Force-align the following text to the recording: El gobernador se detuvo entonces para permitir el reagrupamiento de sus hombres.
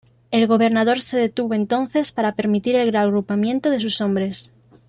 El 0.31 0.47
gobernador 0.47 0.99
se 0.99 1.15
detuvo 1.17 1.53
entonces 1.53 2.11
para 2.11 2.33
permitir 2.33 2.73
el 2.75 2.91
reagrupamiento 2.91 3.69
de 3.69 3.79
sus 3.79 4.01
hombres. 4.01 4.51